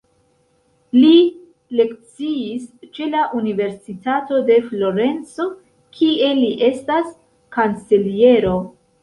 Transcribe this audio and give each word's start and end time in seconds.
Li 0.93 1.17
lekciis 1.79 2.63
ĉe 2.99 3.09
la 3.11 3.25
Universitato 3.41 4.39
de 4.49 4.57
Florenco, 4.71 5.47
kie 6.01 6.33
li 6.41 6.51
estas 6.71 7.15
kanceliero. 7.59 8.59